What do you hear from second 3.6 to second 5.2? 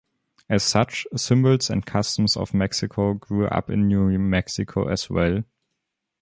in New Mexico as